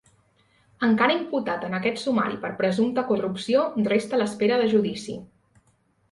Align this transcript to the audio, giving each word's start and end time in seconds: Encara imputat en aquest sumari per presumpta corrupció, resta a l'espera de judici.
Encara 0.85 1.13
imputat 1.15 1.65
en 1.67 1.75
aquest 1.79 1.99
sumari 2.03 2.39
per 2.45 2.49
presumpta 2.61 3.03
corrupció, 3.09 3.65
resta 3.93 4.17
a 4.19 4.23
l'espera 4.23 4.57
de 4.63 4.71
judici. 4.73 5.15